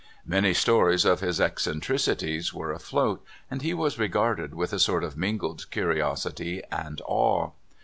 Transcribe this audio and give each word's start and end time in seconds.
Many 0.25 0.55
stories 0.55 1.05
of 1.05 1.19
his 1.19 1.39
eccen 1.39 1.79
tricities 1.79 2.51
were 2.51 2.71
afloat, 2.71 3.23
and 3.51 3.61
he 3.61 3.75
was 3.75 3.99
regarded 3.99 4.55
with 4.55 4.73
a 4.73 4.79
sort 4.79 5.03
of 5.03 5.13
min^irled 5.13 5.69
curiosity 5.69 6.63
and 6.71 6.99
awe. 7.05 7.51